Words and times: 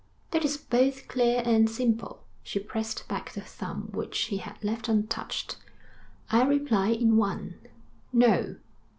'That 0.31 0.43
is 0.43 0.57
both 0.57 1.07
clear 1.07 1.43
and 1.45 1.69
simple.' 1.69 2.23
She 2.41 2.57
pressed 2.57 3.07
back 3.07 3.31
the 3.33 3.41
thumb 3.41 3.89
which 3.91 4.17
he 4.19 4.37
had 4.37 4.63
left 4.63 4.89
untouched. 4.89 5.57
'I 6.31 6.41
reply 6.45 6.87
in 6.87 7.17
one: 7.17 7.59
no.' 8.11 8.55